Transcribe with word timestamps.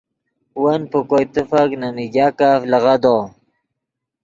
ون 0.61 0.81
پے 0.91 0.99
کوئے 1.09 1.25
تیفک 1.33 1.69
نے 1.81 1.89
میگاکف 1.95 2.59
لیغدو 2.71 3.17